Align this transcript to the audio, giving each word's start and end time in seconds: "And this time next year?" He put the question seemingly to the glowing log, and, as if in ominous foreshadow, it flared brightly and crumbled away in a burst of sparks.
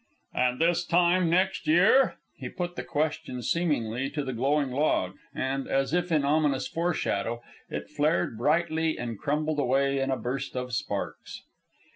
"And 0.33 0.59
this 0.59 0.83
time 0.83 1.29
next 1.29 1.67
year?" 1.67 2.15
He 2.35 2.49
put 2.49 2.75
the 2.75 2.81
question 2.83 3.43
seemingly 3.43 4.09
to 4.09 4.23
the 4.23 4.33
glowing 4.33 4.71
log, 4.71 5.13
and, 5.35 5.67
as 5.67 5.93
if 5.93 6.11
in 6.11 6.25
ominous 6.25 6.67
foreshadow, 6.67 7.43
it 7.69 7.87
flared 7.87 8.35
brightly 8.35 8.97
and 8.97 9.19
crumbled 9.19 9.59
away 9.59 9.99
in 9.99 10.09
a 10.09 10.17
burst 10.17 10.55
of 10.55 10.73
sparks. 10.73 11.43